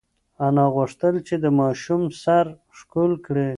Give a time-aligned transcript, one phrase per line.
[0.45, 2.45] انا غوښتل چې د ماشوم سر
[2.77, 3.49] ښکل کړي.